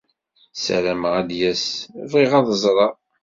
Ssarameɣ 0.57 1.13
ad 1.21 1.25
d-yas! 1.29 1.65
Bɣiɣ 2.11 2.31
ad 2.39 2.45
t-ẓreɣ. 2.47 2.93